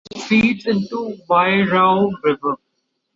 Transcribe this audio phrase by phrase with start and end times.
[0.09, 2.55] It feeds into the Wairau River.